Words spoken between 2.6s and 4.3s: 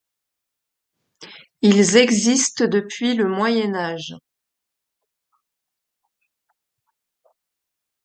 depuis le Moyen Âge.